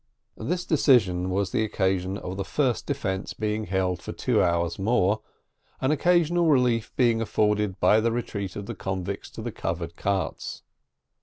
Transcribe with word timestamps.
This 0.39 0.65
decision 0.65 1.29
was 1.29 1.51
the 1.51 1.63
occasion 1.63 2.17
of 2.17 2.35
the 2.35 2.43
first 2.43 2.87
defence 2.87 3.33
being 3.35 3.65
held 3.65 4.01
for 4.01 4.11
two 4.11 4.41
hours 4.41 4.79
more, 4.79 5.21
an 5.79 5.91
occasional 5.91 6.47
relief 6.47 6.91
being 6.95 7.21
afforded 7.21 7.79
by 7.79 7.99
the 7.99 8.11
retreat 8.11 8.55
of 8.55 8.65
the 8.65 8.73
convicts 8.73 9.29
to 9.29 9.43
the 9.43 9.51
covered 9.51 9.95
carts. 9.95 10.63